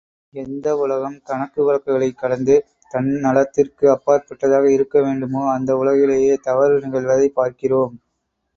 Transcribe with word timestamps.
எந்த 0.33 0.77
உலகம் 0.77 1.17
கணக்கு 1.23 1.63
வழக்குகளைக் 1.63 2.17
கடந்து 2.17 2.55
தன்னலத்திற்கு 2.93 3.85
அப்பாற்பட்டதாக 3.91 4.71
இருக்க 4.71 5.01
வேண்டுமோ 5.01 5.43
அந்த 5.53 5.77
உலகிலேயே 5.77 6.35
தவறு 6.41 6.79
நிகழ்வதைப் 6.79 7.37
பார்க்கிறோம். 7.39 7.95